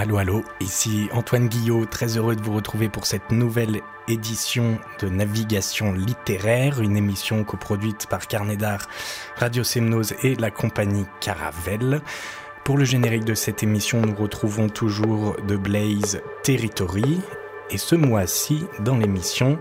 [0.00, 5.08] Allô, allô, ici Antoine Guillot, très heureux de vous retrouver pour cette nouvelle édition de
[5.08, 8.86] Navigation littéraire, une émission coproduite par Carnet d'Art,
[9.34, 12.00] Radio Semnose et la compagnie Caravelle.
[12.62, 17.20] Pour le générique de cette émission, nous retrouvons toujours The Blaze Territory,
[17.68, 19.58] et ce mois-ci, dans l'émission,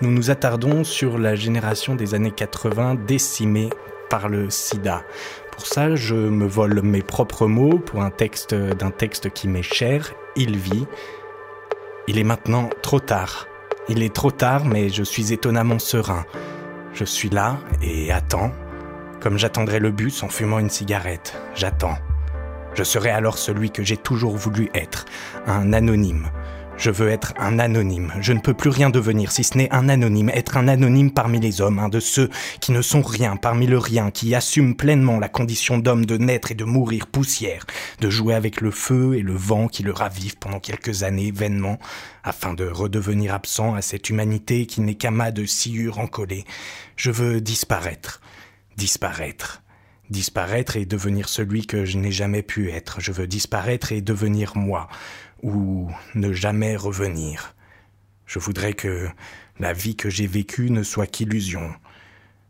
[0.00, 3.70] nous nous attardons sur la génération des années 80 décimée
[4.08, 5.02] par le sida.
[5.56, 9.62] Pour ça, je me vole mes propres mots pour un texte d'un texte qui m'est
[9.62, 10.12] cher.
[10.36, 10.86] Il vit.
[12.08, 13.46] Il est maintenant trop tard.
[13.88, 16.26] Il est trop tard, mais je suis étonnamment serein.
[16.92, 18.52] Je suis là et attends,
[19.20, 21.40] comme j'attendrai le bus en fumant une cigarette.
[21.54, 21.96] J'attends.
[22.74, 25.06] Je serai alors celui que j'ai toujours voulu être,
[25.46, 26.28] un anonyme,
[26.78, 28.12] je veux être un anonyme.
[28.20, 30.30] Je ne peux plus rien devenir si ce n'est un anonyme.
[30.30, 32.28] Être un anonyme parmi les hommes, un de ceux
[32.60, 36.52] qui ne sont rien parmi le rien, qui assument pleinement la condition d'homme de naître
[36.52, 37.64] et de mourir poussière,
[38.00, 41.78] de jouer avec le feu et le vent qui le ravivent pendant quelques années vainement,
[42.22, 46.44] afin de redevenir absent à cette humanité qui n'est qu'amas de sciure encollée.
[46.96, 48.20] Je veux disparaître.
[48.76, 49.62] Disparaître
[50.08, 53.00] disparaître et devenir celui que je n'ai jamais pu être.
[53.00, 54.88] Je veux disparaître et devenir moi
[55.46, 57.54] ou ne jamais revenir.
[58.26, 59.08] Je voudrais que
[59.60, 61.72] la vie que j'ai vécue ne soit qu'illusion.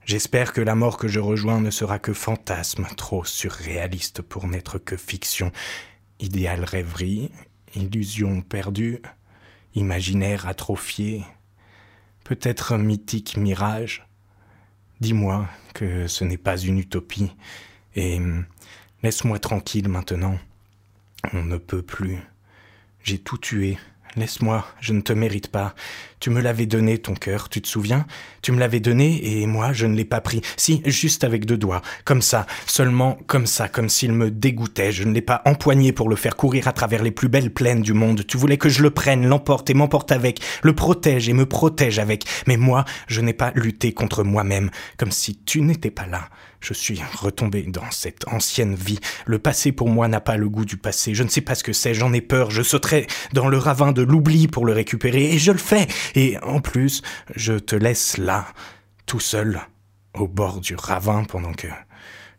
[0.07, 4.79] J'espère que la mort que je rejoins ne sera que fantasme, trop surréaliste pour n'être
[4.79, 5.53] que fiction,
[6.21, 7.31] idéal rêverie,
[7.75, 9.03] illusion perdue,
[9.75, 11.23] imaginaire atrophié,
[12.25, 14.07] peut-être mythique mirage.
[15.01, 17.37] Dis-moi que ce n'est pas une utopie,
[17.95, 18.19] et
[19.03, 20.39] laisse-moi tranquille maintenant.
[21.35, 22.21] On ne peut plus.
[23.07, 23.79] J'ai tout tué.
[24.17, 25.77] Laisse-moi, je ne te mérite pas.
[26.19, 28.07] Tu me l'avais donné, ton cœur, tu te souviens?
[28.43, 30.41] Tu me l'avais donné et moi, je ne l'ai pas pris.
[30.57, 31.83] Si, juste avec deux doigts.
[32.05, 34.93] Comme ça, seulement comme ça, comme s'il me dégoûtait.
[34.93, 37.83] Je ne l'ai pas empoigné pour le faire courir à travers les plus belles plaines
[37.83, 38.27] du monde.
[38.27, 41.99] Tu voulais que je le prenne, l'emporte et m'emporte avec, le protège et me protège
[41.99, 42.25] avec.
[42.47, 46.29] Mais moi, je n'ai pas lutté contre moi-même, comme si tu n'étais pas là.
[46.61, 48.99] Je suis retombé dans cette ancienne vie.
[49.25, 51.15] Le passé pour moi n'a pas le goût du passé.
[51.15, 52.51] Je ne sais pas ce que c'est, j'en ai peur.
[52.51, 55.87] Je sauterai dans le ravin de l'oubli pour le récupérer, et je le fais.
[56.15, 57.03] Et en plus,
[57.35, 58.47] je te laisse là,
[59.07, 59.61] tout seul,
[60.15, 61.69] au bord du ravin pendant que,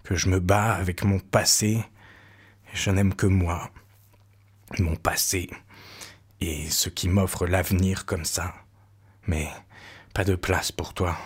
[0.03, 1.83] que je me bats avec mon passé.
[2.73, 3.71] Je n'aime que moi,
[4.79, 5.49] mon passé,
[6.41, 8.53] et ce qui m'offre l'avenir comme ça.
[9.25, 9.49] Mais
[10.13, 11.17] pas de place pour toi.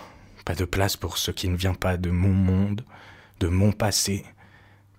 [0.46, 2.84] Pas de place pour ce qui ne vient pas de mon monde,
[3.40, 4.26] de mon passé.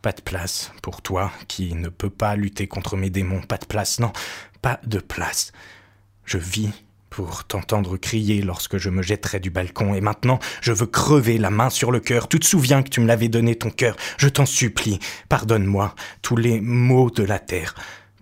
[0.03, 3.43] Pas de place pour toi qui ne peux pas lutter contre mes démons.
[3.43, 4.13] Pas de place, non,
[4.61, 5.53] pas de place.
[6.25, 6.73] Je vis
[7.13, 11.51] pour t'entendre crier lorsque je me jetterai du balcon, et maintenant je veux crever la
[11.51, 12.27] main sur le cœur.
[12.27, 13.97] Tu te souviens que tu me l'avais donné ton cœur.
[14.17, 17.75] Je t'en supplie, pardonne-moi tous les maux de la terre,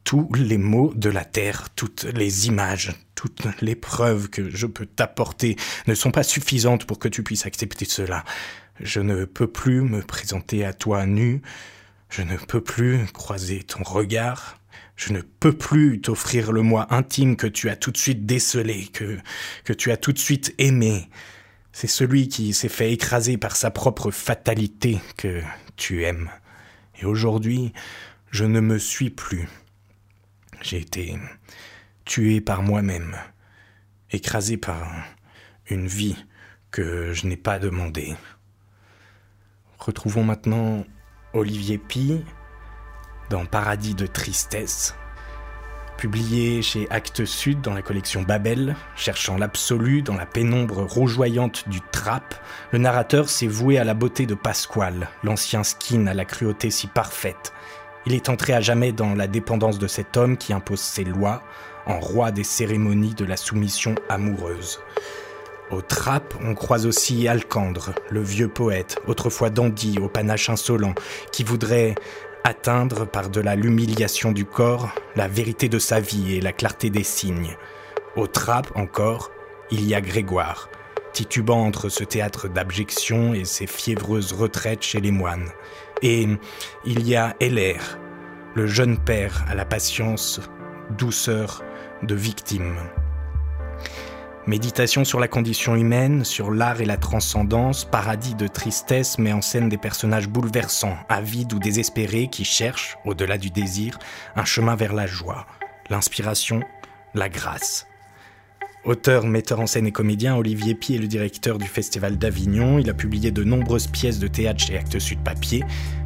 [0.02, 4.86] tous les maux de la terre, toutes les images, toutes les preuves que je peux
[4.86, 5.54] t'apporter
[5.86, 8.24] ne sont pas suffisantes pour que tu puisses accepter cela.
[8.80, 11.42] Je ne peux plus me présenter à toi nu,
[12.10, 14.58] je ne peux plus croiser ton regard,
[14.96, 18.88] je ne peux plus t'offrir le moi intime que tu as tout de suite décelé,
[18.88, 19.18] que,
[19.64, 21.08] que tu as tout de suite aimé.
[21.72, 25.40] C'est celui qui s'est fait écraser par sa propre fatalité que
[25.76, 26.28] tu aimes.
[27.00, 27.72] Et aujourd'hui,
[28.30, 29.48] je ne me suis plus.
[30.62, 31.16] J'ai été
[32.04, 33.16] tué par moi-même,
[34.10, 34.92] écrasé par
[35.70, 36.16] une vie
[36.72, 38.14] que je n'ai pas demandée.
[39.78, 40.84] Retrouvons maintenant
[41.32, 42.24] Olivier Pi
[43.30, 44.96] dans Paradis de tristesse,
[45.96, 51.80] publié chez Actes Sud dans la collection Babel, cherchant l'absolu dans la pénombre rougeoyante du
[51.92, 52.34] trap,
[52.72, 56.88] le narrateur s'est voué à la beauté de Pasquale, l'ancien skin à la cruauté si
[56.88, 57.52] parfaite.
[58.06, 61.44] Il est entré à jamais dans la dépendance de cet homme qui impose ses lois,
[61.86, 64.80] en roi des cérémonies de la soumission amoureuse.
[65.70, 70.94] Au trap, on croise aussi Alcandre, le vieux poète, autrefois dandy au panache insolent,
[71.30, 71.94] qui voudrait
[72.42, 77.56] atteindre par-delà l'humiliation du corps la vérité de sa vie et la clarté des signes.
[78.16, 79.30] Au trap encore,
[79.70, 80.68] il y a Grégoire,
[81.12, 85.50] titubant entre ce théâtre d'abjection et ses fiévreuses retraites chez les moines.
[86.02, 86.26] Et
[86.84, 87.98] il y a Heller,
[88.56, 90.40] le jeune père à la patience,
[90.98, 91.62] douceur
[92.02, 92.74] de victime.
[94.46, 99.42] Méditation sur la condition humaine, sur l'art et la transcendance, paradis de tristesse met en
[99.42, 103.98] scène des personnages bouleversants, avides ou désespérés qui cherchent, au-delà du désir,
[104.36, 105.46] un chemin vers la joie,
[105.90, 106.60] l'inspiration,
[107.14, 107.86] la grâce.
[108.84, 112.78] Auteur, metteur en scène et comédien, Olivier Pi est le directeur du Festival d'Avignon.
[112.78, 115.62] Il a publié de nombreuses pièces de théâtre chez Actes Sud Papier,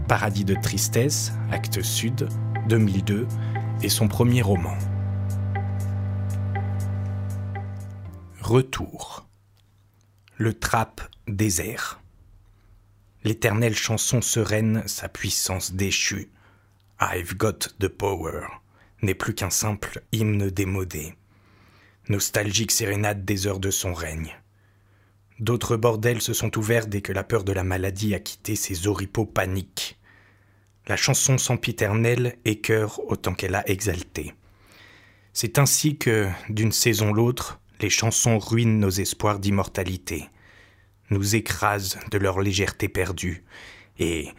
[0.08, 2.28] Paradis de tristesse, Actes Sud,
[2.68, 3.28] 2002,
[3.82, 4.76] et son premier roman.
[8.44, 9.26] Retour.
[10.36, 12.02] Le trap désert.
[13.22, 16.30] L'éternelle chanson sereine, sa puissance déchue.
[17.00, 18.42] I've got the power
[19.00, 21.14] n'est plus qu'un simple hymne démodé.
[22.10, 24.36] Nostalgique sérénade des heures de son règne.
[25.40, 28.86] D'autres bordels se sont ouverts dès que la peur de la maladie a quitté ses
[28.86, 29.98] oripeaux paniques.
[30.86, 34.34] La chanson sempiternelle écœure autant qu'elle a exalté.
[35.32, 40.30] C'est ainsi que, d'une saison l'autre, les chansons ruinent nos espoirs d'immortalité,
[41.10, 43.44] nous écrasent de leur légèreté perdue,
[43.98, 44.30] et,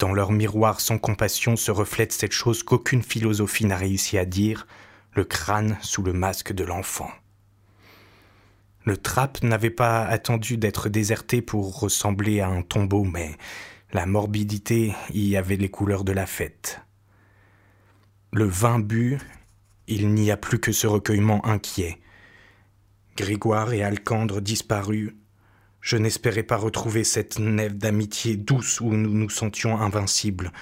[0.00, 4.66] dans leur miroir sans compassion se reflète cette chose qu'aucune philosophie n'a réussi à dire,
[5.14, 7.08] le crâne sous le masque de l'enfant.
[8.84, 13.36] Le trappe n'avait pas attendu d'être déserté pour ressembler à un tombeau, mais
[13.92, 16.80] la morbidité y avait les couleurs de la fête.
[18.32, 19.18] Le vin bu,
[19.86, 22.00] il n'y a plus que ce recueillement inquiet.
[23.18, 25.10] Grégoire et Alcandre disparus,
[25.80, 30.52] je n'espérais pas retrouver cette nef d'amitié douce où nous nous sentions invincibles.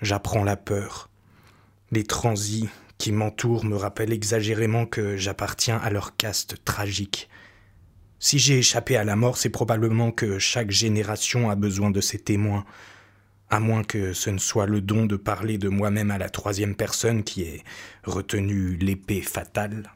[0.00, 1.10] J'apprends la peur.
[1.90, 7.28] Les transis qui m'entourent me rappellent exagérément que j'appartiens à leur caste tragique.
[8.18, 12.18] Si j'ai échappé à la mort, c'est probablement que chaque génération a besoin de ses
[12.18, 12.64] témoins,
[13.50, 16.76] à moins que ce ne soit le don de parler de moi-même à la troisième
[16.76, 17.62] personne qui ait
[18.04, 19.92] retenu l'épée fatale.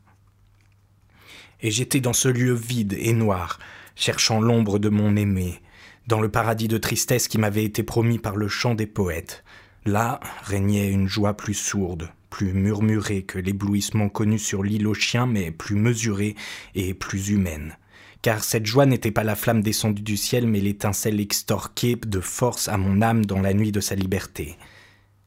[1.63, 3.59] Et j'étais dans ce lieu vide et noir,
[3.95, 5.61] cherchant l'ombre de mon aimé,
[6.07, 9.45] dans le paradis de tristesse qui m'avait été promis par le chant des poètes.
[9.85, 15.27] Là régnait une joie plus sourde, plus murmurée que l'éblouissement connu sur l'île aux chiens,
[15.27, 16.35] mais plus mesurée
[16.75, 17.77] et plus humaine.
[18.23, 22.69] Car cette joie n'était pas la flamme descendue du ciel, mais l'étincelle extorquée de force
[22.69, 24.57] à mon âme dans la nuit de sa liberté.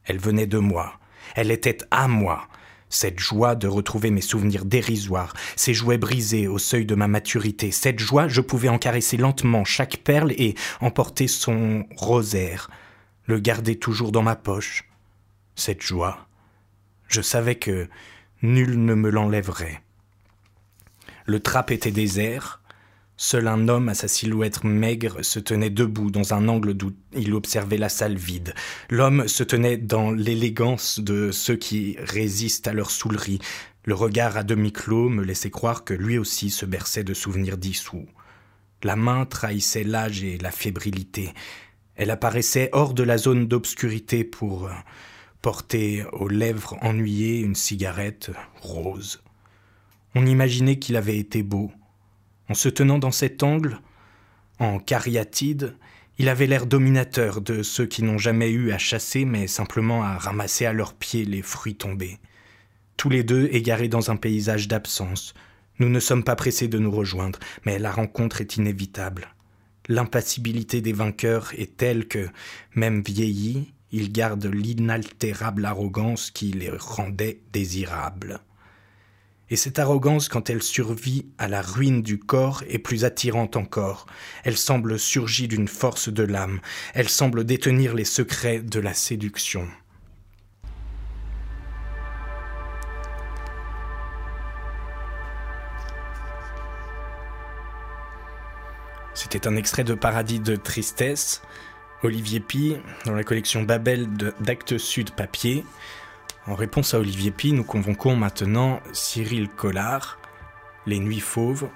[0.04, 0.98] Elle venait de moi,
[1.34, 2.48] elle était à moi,
[2.88, 7.70] cette joie de retrouver mes souvenirs dérisoires, ces jouets brisés au seuil de ma maturité,
[7.70, 12.70] cette joie, je pouvais en caresser lentement chaque perle et emporter son rosaire,
[13.24, 14.88] le garder toujours dans ma poche.
[15.54, 16.28] Cette joie,
[17.08, 17.88] je savais que
[18.42, 19.82] nul ne me l'enlèverait.
[21.24, 22.60] Le trap était désert,
[23.18, 27.32] Seul un homme à sa silhouette maigre se tenait debout dans un angle d'où il
[27.32, 28.54] observait la salle vide.
[28.90, 33.38] L'homme se tenait dans l'élégance de ceux qui résistent à leur soulerie.
[33.84, 37.56] Le regard à demi clos me laissait croire que lui aussi se berçait de souvenirs
[37.56, 38.06] dissous.
[38.82, 41.32] La main trahissait l'âge et la fébrilité.
[41.94, 44.68] Elle apparaissait hors de la zone d'obscurité pour
[45.40, 48.30] porter aux lèvres ennuyées une cigarette
[48.60, 49.22] rose.
[50.14, 51.70] On imaginait qu'il avait été beau,
[52.48, 53.80] en se tenant dans cet angle,
[54.58, 55.74] en cariatide,
[56.18, 60.16] il avait l'air dominateur de ceux qui n'ont jamais eu à chasser mais simplement à
[60.16, 62.18] ramasser à leurs pieds les fruits tombés.
[62.96, 65.34] Tous les deux égarés dans un paysage d'absence,
[65.78, 69.28] nous ne sommes pas pressés de nous rejoindre, mais la rencontre est inévitable.
[69.88, 72.28] L'impassibilité des vainqueurs est telle que,
[72.74, 78.40] même vieillis, ils gardent l'inaltérable arrogance qui les rendait désirables.
[79.48, 84.06] Et cette arrogance, quand elle survit à la ruine du corps, est plus attirante encore.
[84.42, 86.60] Elle semble surgir d'une force de l'âme.
[86.94, 89.68] Elle semble détenir les secrets de la séduction.
[99.14, 101.40] C'était un extrait de Paradis de tristesse,
[102.02, 102.76] Olivier Pi,
[103.06, 104.08] dans la collection Babel
[104.40, 105.64] d'Actes Sud Papier.
[106.48, 110.20] En réponse à Olivier Pi, nous convoquons maintenant Cyril Collard,
[110.86, 111.68] Les Nuits Fauves.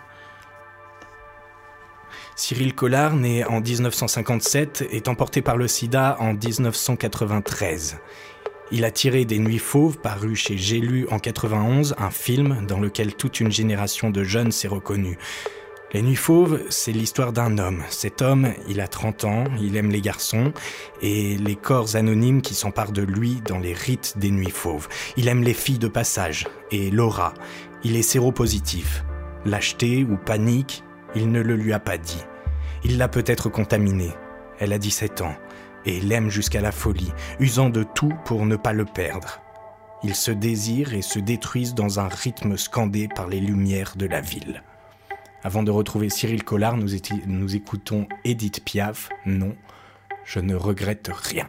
[2.37, 7.99] Cyril Collard, né en 1957, est emporté par le sida en 1993.
[8.71, 13.17] Il a tiré des Nuits Fauves, paru chez J'ai en 91, un film dans lequel
[13.17, 15.19] toute une génération de jeunes s'est reconnue.
[15.93, 17.83] Les Nuits Fauves, c'est l'histoire d'un homme.
[17.89, 20.53] Cet homme, il a 30 ans, il aime les garçons
[21.03, 24.87] et les corps anonymes qui s'emparent de lui dans les rites des Nuits Fauves.
[25.17, 27.35] Il aime les filles de passage et Laura.
[27.83, 29.05] Il est séropositif.
[29.45, 30.85] Lâcheté ou panique,
[31.17, 32.23] il ne le lui a pas dit.
[32.85, 34.13] Il l'a peut-être contaminée.
[34.61, 35.35] Elle a 17 ans
[35.87, 39.41] et l'aime jusqu'à la folie, usant de tout pour ne pas le perdre.
[40.05, 44.21] Ils se désirent et se détruisent dans un rythme scandé par les lumières de la
[44.21, 44.63] ville.
[45.43, 49.09] Avant de retrouver Cyril Collard, nous, écoutons Edith Piaf.
[49.25, 49.57] Non,
[50.25, 51.49] je ne regrette rien.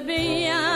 [0.00, 0.73] Bien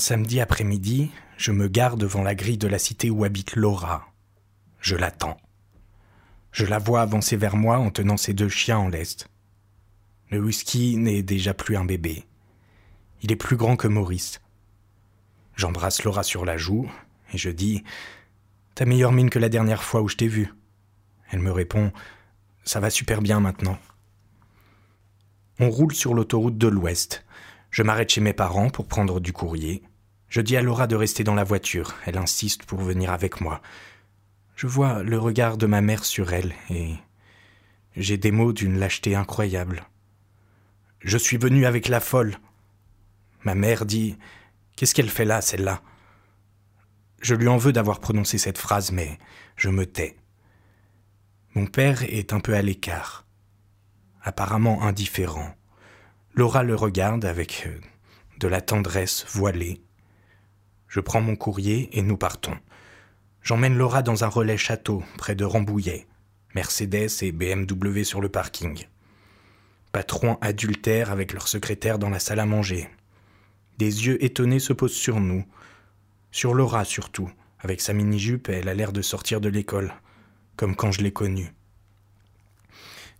[0.00, 4.12] samedi après-midi, je me gare devant la grille de la cité où habite Laura.
[4.80, 5.36] Je l'attends.
[6.52, 9.28] Je la vois avancer vers moi en tenant ses deux chiens en lest.
[10.30, 12.24] Le whisky n'est déjà plus un bébé.
[13.22, 14.40] Il est plus grand que Maurice.
[15.54, 16.90] J'embrasse Laura sur la joue
[17.32, 17.84] et je dis
[18.74, 20.52] T'as meilleure mine que la dernière fois où je t'ai vue.
[21.30, 21.92] Elle me répond
[22.64, 23.78] Ça va super bien maintenant.
[25.58, 27.24] On roule sur l'autoroute de l'Ouest.
[27.70, 29.82] Je m'arrête chez mes parents pour prendre du courrier.
[30.30, 31.94] Je dis à Laura de rester dans la voiture.
[32.06, 33.60] Elle insiste pour venir avec moi.
[34.54, 36.94] Je vois le regard de ma mère sur elle et
[37.96, 39.84] j'ai des mots d'une lâcheté incroyable.
[41.00, 42.36] Je suis venu avec la folle.
[43.42, 44.18] Ma mère dit
[44.76, 45.82] Qu'est-ce qu'elle fait là, celle-là?
[47.20, 49.18] Je lui en veux d'avoir prononcé cette phrase, mais
[49.56, 50.16] je me tais.
[51.54, 53.26] Mon père est un peu à l'écart,
[54.22, 55.56] apparemment indifférent.
[56.34, 57.80] Laura le regarde avec euh,
[58.38, 59.82] de la tendresse voilée.
[60.90, 62.56] Je prends mon courrier et nous partons.
[63.42, 66.08] J'emmène Laura dans un relais château près de Rambouillet.
[66.56, 68.86] Mercedes et BMW sur le parking.
[69.92, 72.90] Patrons adultères avec leur secrétaire dans la salle à manger.
[73.78, 75.44] Des yeux étonnés se posent sur nous.
[76.32, 77.30] Sur Laura surtout.
[77.60, 79.94] Avec sa mini-jupe, elle a l'air de sortir de l'école.
[80.56, 81.52] Comme quand je l'ai connue.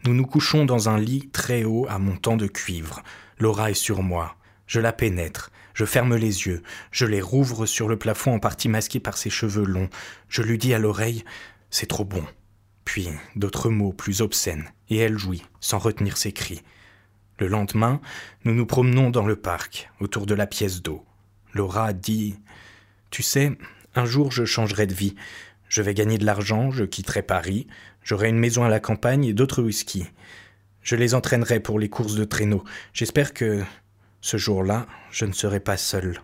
[0.04, 3.04] Nous nous couchons dans un lit très haut à montant de cuivre.
[3.38, 4.34] Laura est sur moi.
[4.66, 5.52] Je la pénètre.
[5.80, 6.62] Je ferme les yeux.
[6.92, 9.88] Je les rouvre sur le plafond en partie masqué par ses cheveux longs.
[10.28, 11.24] Je lui dis à l'oreille
[11.70, 12.22] C'est trop bon.
[12.84, 16.60] Puis d'autres mots plus obscènes, et elle jouit, sans retenir ses cris.
[17.38, 18.02] Le lendemain,
[18.44, 21.02] nous nous promenons dans le parc, autour de la pièce d'eau.
[21.54, 22.36] Laura dit
[23.08, 23.56] Tu sais,
[23.94, 25.14] un jour je changerai de vie.
[25.70, 27.66] Je vais gagner de l'argent, je quitterai Paris,
[28.04, 30.04] j'aurai une maison à la campagne et d'autres whisky.
[30.82, 32.64] Je les entraînerai pour les courses de traîneau.
[32.92, 33.62] J'espère que
[34.20, 36.20] ce jour-là, je ne serai pas seul.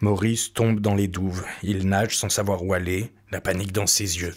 [0.00, 1.44] Maurice tombe dans les douves.
[1.62, 4.34] Il nage sans savoir où aller, la panique dans ses yeux.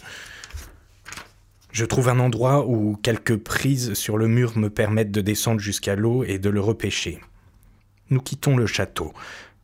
[1.72, 5.96] Je trouve un endroit où quelques prises sur le mur me permettent de descendre jusqu'à
[5.96, 7.20] l'eau et de le repêcher.
[8.10, 9.12] Nous quittons le château.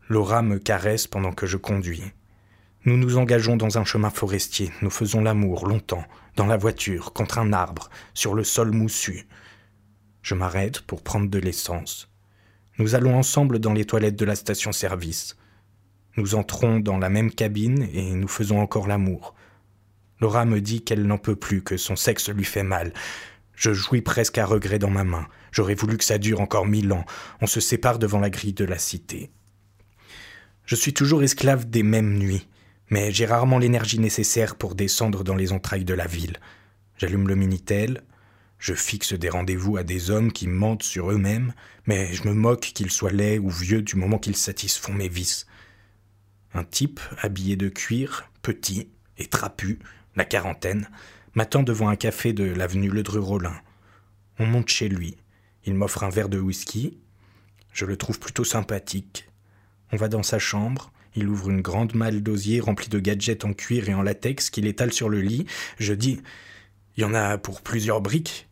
[0.08, 2.04] Laura me caresse pendant que je conduis.
[2.84, 4.70] Nous nous engageons dans un chemin forestier.
[4.82, 6.04] Nous faisons l'amour longtemps,
[6.36, 9.26] dans la voiture, contre un arbre, sur le sol moussu.
[10.20, 12.13] Je m'arrête pour prendre de l'essence.
[12.78, 15.36] Nous allons ensemble dans les toilettes de la station-service.
[16.16, 19.34] Nous entrons dans la même cabine et nous faisons encore l'amour.
[20.20, 22.92] Laura me dit qu'elle n'en peut plus, que son sexe lui fait mal.
[23.54, 25.28] Je jouis presque à regret dans ma main.
[25.52, 27.04] J'aurais voulu que ça dure encore mille ans.
[27.40, 29.30] On se sépare devant la grille de la cité.
[30.64, 32.48] Je suis toujours esclave des mêmes nuits,
[32.90, 36.38] mais j'ai rarement l'énergie nécessaire pour descendre dans les entrailles de la ville.
[36.96, 38.02] J'allume le Minitel,
[38.64, 41.52] je fixe des rendez-vous à des hommes qui mentent sur eux-mêmes,
[41.84, 45.46] mais je me moque qu'ils soient laids ou vieux du moment qu'ils satisfont mes vices.
[46.54, 49.80] Un type habillé de cuir, petit et trapu,
[50.16, 50.88] la quarantaine,
[51.34, 53.54] m'attend devant un café de l'avenue Ledru-Rollin.
[54.38, 55.18] On monte chez lui.
[55.66, 56.96] Il m'offre un verre de whisky.
[57.70, 59.28] Je le trouve plutôt sympathique.
[59.92, 60.90] On va dans sa chambre.
[61.16, 64.66] Il ouvre une grande malle d'osier remplie de gadgets en cuir et en latex qu'il
[64.66, 65.44] étale sur le lit.
[65.78, 66.22] Je dis
[66.96, 68.48] Il y en a pour plusieurs briques.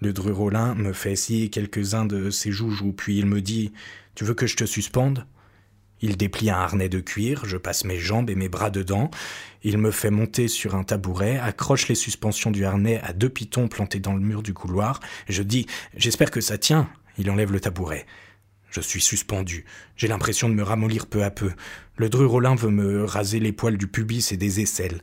[0.00, 3.72] Le Rollin me fait essayer quelques-uns de ses joujoux, puis il me dit
[4.14, 5.26] Tu veux que je te suspende?
[6.00, 9.10] Il déplie un harnais de cuir, je passe mes jambes et mes bras dedans,
[9.62, 13.68] il me fait monter sur un tabouret, accroche les suspensions du harnais à deux pitons
[13.68, 16.88] plantés dans le mur du couloir, je dis J'espère que ça tient.
[17.18, 18.06] Il enlève le tabouret.
[18.70, 19.66] Je suis suspendu.
[19.96, 21.50] J'ai l'impression de me ramollir peu à peu.
[21.96, 25.02] Le Rollin veut me raser les poils du pubis et des aisselles.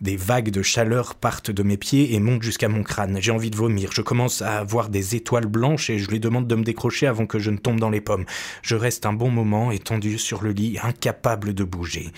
[0.00, 3.18] Des vagues de chaleur partent de mes pieds et montent jusqu'à mon crâne.
[3.20, 3.92] J'ai envie de vomir.
[3.92, 7.26] Je commence à avoir des étoiles blanches et je lui demande de me décrocher avant
[7.26, 8.26] que je ne tombe dans les pommes.
[8.60, 12.12] Je reste un bon moment étendu sur le lit, incapable de bouger.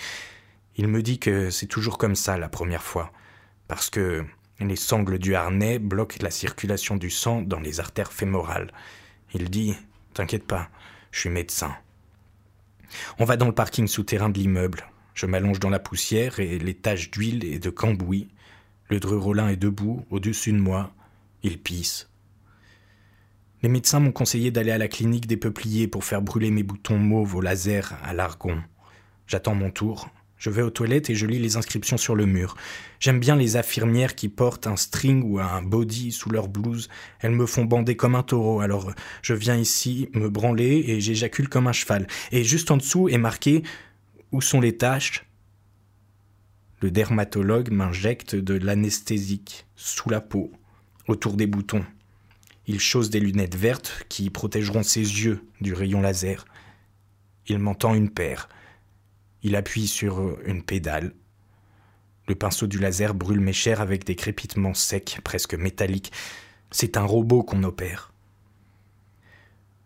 [0.75, 3.13] Il me dit que c'est toujours comme ça la première fois,
[3.69, 4.25] parce que
[4.59, 8.71] les sangles du harnais bloquent la circulation du sang dans les artères fémorales.
[9.33, 9.75] Il dit
[10.13, 10.69] T'inquiète pas,
[11.11, 11.73] je suis médecin.
[13.19, 14.85] On va dans le parking souterrain de l'immeuble.
[15.19, 18.29] Je m'allonge dans la poussière et les taches d'huile et de cambouis.
[18.89, 20.93] Le Rollin est debout, au-dessus de moi.
[21.43, 22.07] Il pisse.
[23.61, 26.97] Les médecins m'ont conseillé d'aller à la clinique des peupliers pour faire brûler mes boutons
[26.97, 28.63] mauves au laser à l'argon.
[29.27, 30.09] J'attends mon tour.
[30.37, 32.55] Je vais aux toilettes et je lis les inscriptions sur le mur.
[33.01, 36.87] J'aime bien les infirmières qui portent un string ou un body sous leur blouse.
[37.19, 41.49] Elles me font bander comme un taureau, alors je viens ici me branler et j'éjacule
[41.49, 42.07] comme un cheval.
[42.31, 43.63] Et juste en dessous est marqué
[44.31, 45.25] où sont les taches
[46.81, 50.51] Le dermatologue m'injecte de l'anesthésique sous la peau,
[51.07, 51.85] autour des boutons.
[52.67, 56.45] Il chausse des lunettes vertes qui protégeront ses yeux du rayon laser.
[57.47, 58.47] Il m'entend une paire.
[59.41, 61.13] Il appuie sur une pédale.
[62.27, 66.11] Le pinceau du laser brûle mes chairs avec des crépitements secs, presque métalliques.
[66.69, 68.13] C'est un robot qu'on opère.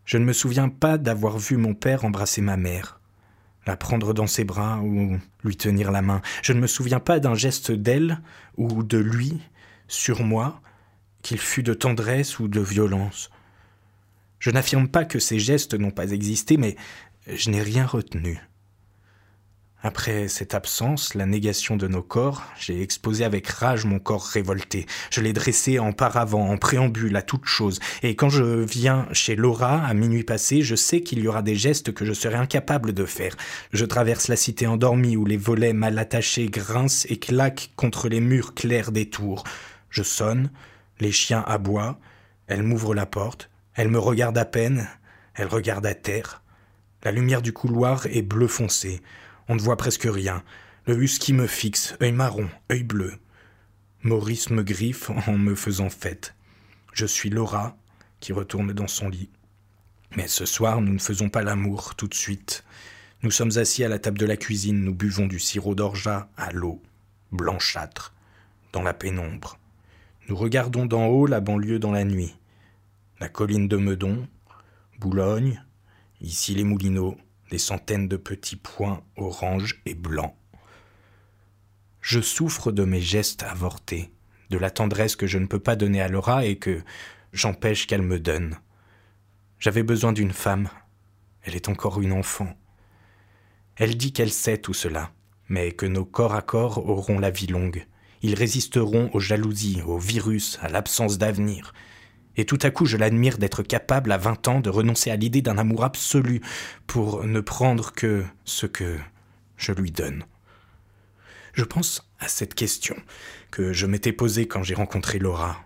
[0.03, 2.99] Je ne me souviens pas d'avoir vu mon père embrasser ma mère
[3.65, 6.21] la prendre dans ses bras ou lui tenir la main.
[6.41, 8.19] Je ne me souviens pas d'un geste d'elle
[8.57, 9.41] ou de lui
[9.87, 10.61] sur moi,
[11.21, 13.29] qu'il fût de tendresse ou de violence.
[14.39, 16.75] Je n'affirme pas que ces gestes n'ont pas existé, mais
[17.27, 18.39] je n'ai rien retenu.
[19.85, 24.85] Après cette absence, la négation de nos corps, j'ai exposé avec rage mon corps révolté.
[25.11, 27.81] Je l'ai dressé en paravent, en préambule, à toute chose.
[28.01, 31.57] Et quand je viens chez Laura, à minuit passé, je sais qu'il y aura des
[31.57, 33.35] gestes que je serai incapable de faire.
[33.73, 38.21] Je traverse la cité endormie où les volets mal attachés grincent et claquent contre les
[38.21, 39.43] murs clairs des tours.
[39.89, 40.49] Je sonne,
[41.01, 41.99] les chiens aboient,
[42.47, 44.87] elle m'ouvre la porte, elle me regarde à peine,
[45.35, 46.41] elle regarde à terre.
[47.03, 49.01] La lumière du couloir est bleu foncé.
[49.47, 50.43] On ne voit presque rien.
[50.85, 53.13] Le husky me fixe, œil marron, œil bleu.
[54.01, 56.35] Maurice me griffe en me faisant fête.
[56.93, 57.77] Je suis Laura,
[58.19, 59.29] qui retourne dans son lit.
[60.15, 62.63] Mais ce soir, nous ne faisons pas l'amour tout de suite.
[63.23, 66.51] Nous sommes assis à la table de la cuisine, nous buvons du sirop d'orgeat à
[66.51, 66.81] l'eau,
[67.31, 68.13] blanchâtre,
[68.73, 69.57] dans la pénombre.
[70.27, 72.35] Nous regardons d'en haut la banlieue dans la nuit.
[73.19, 74.27] La colline de Meudon,
[74.99, 75.63] Boulogne,
[76.21, 77.17] ici les Moulineaux,
[77.53, 80.33] des centaines de petits points orange et blancs.
[82.01, 84.11] Je souffre de mes gestes avortés,
[84.49, 86.81] de la tendresse que je ne peux pas donner à Laura et que
[87.31, 88.57] j'empêche qu'elle me donne.
[89.59, 90.67] J'avais besoin d'une femme.
[91.43, 92.57] Elle est encore une enfant.
[93.75, 95.11] Elle dit qu'elle sait tout cela,
[95.47, 97.85] mais que nos corps à corps auront la vie longue.
[98.23, 101.71] Ils résisteront aux jalousies, aux virus, à l'absence d'avenir
[102.37, 105.41] et tout à coup je l'admire d'être capable à vingt ans de renoncer à l'idée
[105.41, 106.41] d'un amour absolu
[106.87, 108.97] pour ne prendre que ce que
[109.57, 110.23] je lui donne.
[111.53, 112.95] Je pense à cette question
[113.51, 115.63] que je m'étais posée quand j'ai rencontré Laura.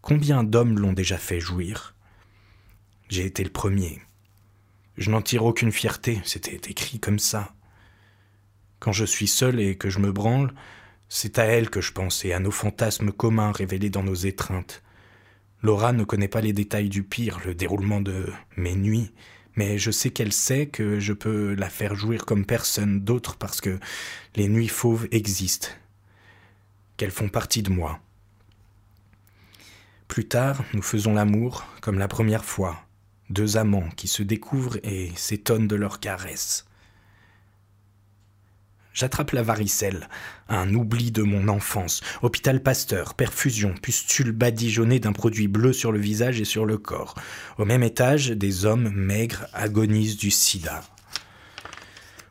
[0.00, 1.94] Combien d'hommes l'ont déjà fait jouir?
[3.08, 4.00] J'ai été le premier.
[4.96, 7.52] Je n'en tire aucune fierté, c'était écrit comme ça.
[8.78, 10.54] Quand je suis seul et que je me branle,
[11.10, 14.82] c'est à elle que je pense et à nos fantasmes communs révélés dans nos étreintes.
[15.62, 19.12] Laura ne connaît pas les détails du pire, le déroulement de mes nuits,
[19.56, 23.60] mais je sais qu'elle sait que je peux la faire jouir comme personne d'autre parce
[23.60, 23.78] que
[24.36, 25.68] les nuits fauves existent,
[26.96, 28.00] qu'elles font partie de moi.
[30.08, 32.82] Plus tard, nous faisons l'amour comme la première fois,
[33.28, 36.66] deux amants qui se découvrent et s'étonnent de leurs caresses.
[38.92, 40.08] J'attrape la varicelle,
[40.48, 42.00] un oubli de mon enfance.
[42.22, 47.14] Hôpital Pasteur, perfusion, pustule badigeonnée d'un produit bleu sur le visage et sur le corps.
[47.58, 50.82] Au même étage, des hommes maigres agonisent du sida.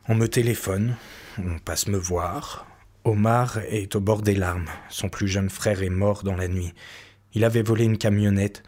[0.06, 0.96] On me téléphone,
[1.38, 2.66] on passe me voir.
[3.04, 4.68] Omar est au bord des larmes.
[4.90, 6.74] Son plus jeune frère est mort dans la nuit.
[7.32, 8.62] Il avait volé une camionnette.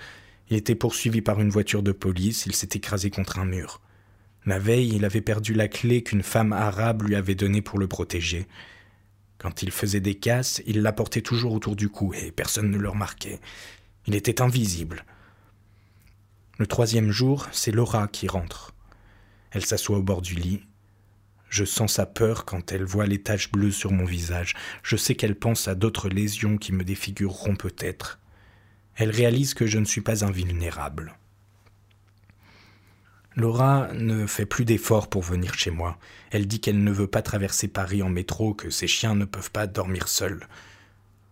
[0.49, 2.47] Il était poursuivi par une voiture de police.
[2.47, 3.83] Il s'est écrasé contre un mur.
[4.45, 7.87] La veille, il avait perdu la clé qu'une femme arabe lui avait donnée pour le
[7.87, 8.47] protéger.
[9.39, 12.79] Quand il faisait des casses, il la portait toujours autour du cou et personne ne
[12.79, 13.41] le remarquait.
[14.07, 15.05] Il était invisible.
[16.59, 18.75] Le troisième jour, c'est Laura qui rentre.
[19.53, 20.63] Elle s'assoit au bord du lit.
[21.49, 24.55] Je sens sa peur quand elle voit les taches bleues sur mon visage.
[24.83, 28.19] Je sais qu'elle pense à d'autres lésions qui me défigureront peut-être.
[28.97, 31.15] Elle réalise que je ne suis pas invulnérable.
[33.35, 35.99] Laura ne fait plus d'efforts pour venir chez moi.
[36.31, 39.51] Elle dit qu'elle ne veut pas traverser Paris en métro, que ses chiens ne peuvent
[39.51, 40.47] pas dormir seuls.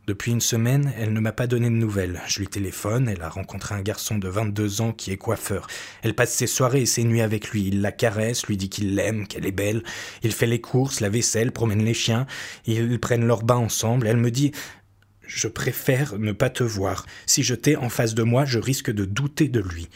[0.06, 2.20] Depuis une semaine, elle ne m'a pas donné de nouvelles.
[2.26, 5.66] Je lui téléphone, elle a rencontré un garçon de 22 ans qui est coiffeur.
[6.02, 7.68] Elle passe ses soirées et ses nuits avec lui.
[7.68, 9.84] Il la caresse, lui dit qu'il l'aime, qu'elle est belle.
[10.22, 12.26] Il fait les courses, la vaisselle, promène les chiens.
[12.66, 14.06] Ils prennent leur bain ensemble.
[14.06, 14.52] Elle me dit
[15.26, 17.04] Je préfère ne pas te voir.
[17.26, 19.90] Si je t'ai en face de moi, je risque de douter de lui.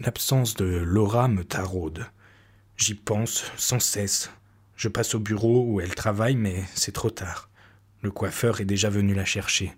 [0.00, 2.06] L'absence de Laura me taraude.
[2.76, 4.30] J'y pense sans cesse.
[4.76, 7.50] Je passe au bureau où elle travaille, mais c'est trop tard.
[8.02, 9.72] Le coiffeur est déjà venu la chercher.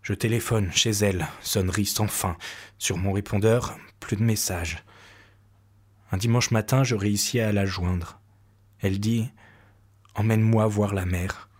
[0.00, 2.38] Je téléphone chez elle, sonnerie sans fin.
[2.78, 4.82] Sur mon répondeur, plus de messages.
[6.12, 8.20] Un dimanche matin, je réussis à la joindre.
[8.80, 9.30] Elle dit
[10.14, 11.50] Emmène-moi voir la mer.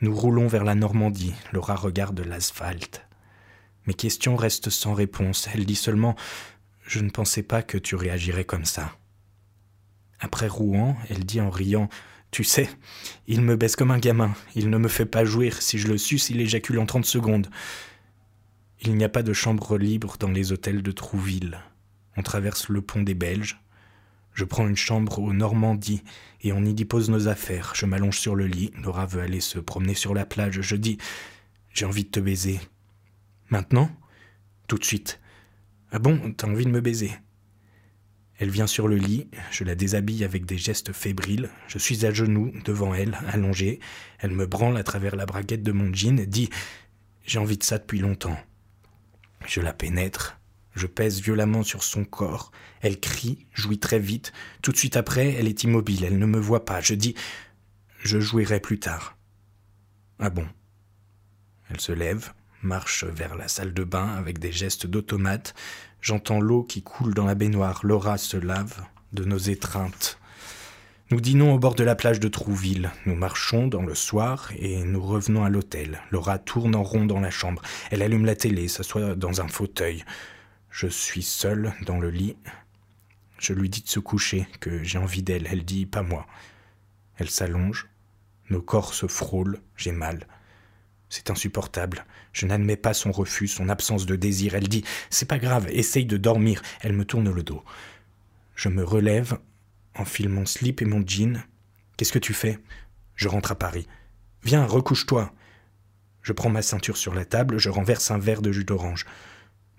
[0.00, 1.34] Nous roulons vers la Normandie.
[1.52, 3.06] Laura regarde l'asphalte.
[3.86, 5.48] Mes questions restent sans réponse.
[5.54, 6.16] Elle dit seulement
[6.84, 8.96] Je ne pensais pas que tu réagirais comme ça.
[10.20, 11.88] Après Rouen, elle dit en riant
[12.34, 12.68] tu sais,
[13.28, 15.96] il me baisse comme un gamin, il ne me fait pas jouir, si je le
[15.96, 17.48] suce, il éjacule en trente secondes.
[18.80, 21.60] Il n'y a pas de chambre libre dans les hôtels de Trouville.
[22.16, 23.60] On traverse le pont des Belges.
[24.32, 26.02] Je prends une chambre au Normandie
[26.42, 27.72] et on y dépose nos affaires.
[27.76, 28.72] Je m'allonge sur le lit.
[28.82, 30.60] Laura veut aller se promener sur la plage.
[30.60, 30.98] Je dis
[31.72, 32.60] J'ai envie de te baiser.
[33.48, 33.88] Maintenant
[34.66, 35.20] Tout de suite.
[35.96, 37.12] Ah bon, t'as envie de me baiser.
[38.40, 42.12] Elle vient sur le lit, je la déshabille avec des gestes fébriles, je suis à
[42.12, 43.78] genoux devant elle, allongé,
[44.18, 46.50] elle me branle à travers la braguette de mon jean, dit
[47.24, 48.36] J'ai envie de ça depuis longtemps.
[49.46, 50.40] Je la pénètre,
[50.74, 55.34] je pèse violemment sur son corps, elle crie, jouit très vite, tout de suite après,
[55.34, 57.14] elle est immobile, elle ne me voit pas, je dis
[58.00, 59.16] Je jouirai plus tard.
[60.18, 60.48] Ah bon.
[61.70, 62.32] Elle se lève,
[62.64, 65.54] marche vers la salle de bain avec des gestes d'automate,
[66.04, 67.80] J'entends l'eau qui coule dans la baignoire.
[67.82, 70.18] Laura se lave de nos étreintes.
[71.10, 72.90] Nous dînons au bord de la plage de Trouville.
[73.06, 76.02] Nous marchons dans le soir et nous revenons à l'hôtel.
[76.10, 77.62] Laura tourne en rond dans la chambre.
[77.90, 80.04] Elle allume la télé, s'assoit dans un fauteuil.
[80.68, 82.36] Je suis seul dans le lit.
[83.38, 85.48] Je lui dis de se coucher, que j'ai envie d'elle.
[85.50, 86.26] Elle dit pas moi.
[87.16, 87.88] Elle s'allonge.
[88.50, 89.58] Nos corps se frôlent.
[89.78, 90.26] J'ai mal.
[91.14, 92.06] C'est insupportable.
[92.32, 94.56] Je n'admets pas son refus, son absence de désir.
[94.56, 96.60] Elle dit C'est pas grave, essaye de dormir.
[96.80, 97.62] Elle me tourne le dos.
[98.56, 99.38] Je me relève,
[99.94, 101.44] enfile mon slip et mon jean.
[101.96, 102.58] Qu'est-ce que tu fais?
[103.14, 103.86] Je rentre à Paris.
[104.42, 105.32] Viens, recouche-toi.
[106.20, 109.06] Je prends ma ceinture sur la table, je renverse un verre de jus d'orange.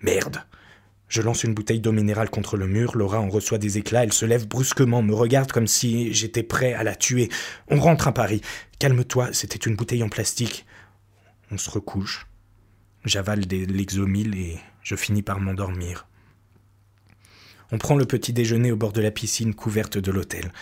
[0.00, 0.42] Merde
[1.08, 4.14] Je lance une bouteille d'eau minérale contre le mur, Laura en reçoit des éclats, elle
[4.14, 7.28] se lève brusquement, me regarde comme si j'étais prêt à la tuer.
[7.68, 8.40] On rentre à Paris.
[8.78, 10.64] Calme-toi, c'était une bouteille en plastique.
[11.50, 12.26] On se recouche.
[13.04, 16.06] J'avale des l'exomile et je finis par m'endormir.
[17.72, 20.52] On prend le petit déjeuner au bord de la piscine couverte de l'hôtel.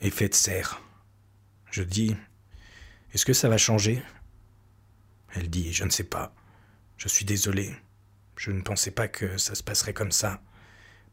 [0.00, 0.80] Effet de serre.
[1.70, 2.16] Je dis
[3.12, 4.02] Est-ce que ça va changer?
[5.34, 6.34] Elle dit Je ne sais pas.
[6.96, 7.74] Je suis désolé.
[8.36, 10.42] Je ne pensais pas que ça se passerait comme ça.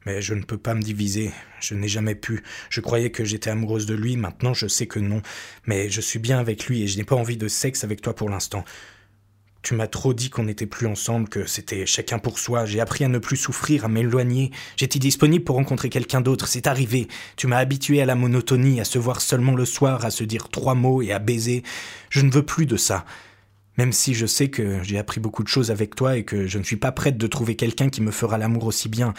[0.06, 1.32] Mais je ne peux pas me diviser.
[1.60, 2.44] Je n'ai jamais pu.
[2.70, 4.16] Je croyais que j'étais amoureuse de lui.
[4.16, 5.22] Maintenant, je sais que non.
[5.66, 8.16] Mais je suis bien avec lui et je n'ai pas envie de sexe avec toi
[8.16, 8.64] pour l'instant.
[9.64, 12.66] Tu m'as trop dit qu'on n'était plus ensemble, que c'était chacun pour soi.
[12.66, 14.52] J'ai appris à ne plus souffrir, à m'éloigner.
[14.78, 16.48] J'étais disponible pour rencontrer quelqu'un d'autre.
[16.48, 17.10] C'est arrivé.
[17.36, 20.48] Tu m'as habitué à la monotonie, à se voir seulement le soir, à se dire
[20.48, 21.64] trois mots et à baiser.
[22.10, 23.04] Je ne veux plus de ça.
[23.78, 26.58] Même si je sais que j'ai appris beaucoup de choses avec toi et que je
[26.58, 29.14] ne suis pas prête de trouver quelqu'un qui me fera l'amour aussi bien.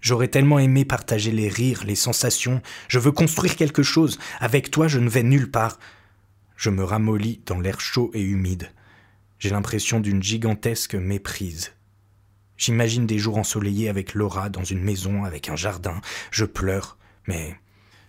[0.00, 2.62] J'aurais tellement aimé partager les rires, les sensations.
[2.88, 4.18] Je veux construire quelque chose.
[4.38, 5.78] Avec toi, je ne vais nulle part.
[6.56, 8.70] Je me ramollis dans l'air chaud et humide.
[9.38, 11.72] J'ai l'impression d'une gigantesque méprise.
[12.56, 16.00] J'imagine des jours ensoleillés avec Laura dans une maison avec un jardin.
[16.30, 17.56] Je pleure, mais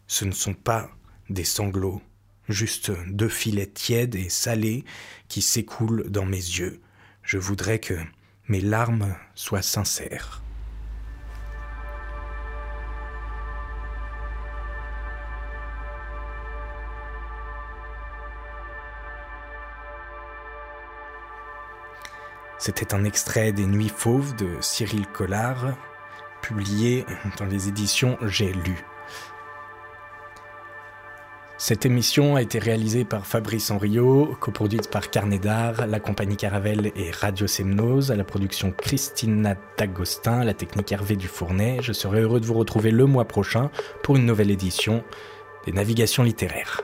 [0.08, 0.90] ce ne sont pas
[1.30, 2.02] des sanglots,
[2.50, 4.84] juste deux filets tièdes et salés
[5.30, 6.82] qui s'écoulent dans mes yeux.
[7.24, 7.94] Je voudrais que
[8.50, 10.42] mes larmes soient sincères.
[22.62, 25.76] C'était un extrait des Nuits fauves de Cyril Collard,
[26.44, 27.08] publié
[27.40, 28.86] dans les éditions J'ai lu.
[31.58, 36.92] Cette émission a été réalisée par Fabrice Henriot, coproduite par Carnet d'Art, la compagnie Caravelle
[36.96, 41.80] et Radio Semnose, à la production Christina D'Agostin, la technique Hervé Dufournet.
[41.82, 43.72] Je serai heureux de vous retrouver le mois prochain
[44.04, 45.04] pour une nouvelle édition
[45.66, 46.84] des Navigations littéraires.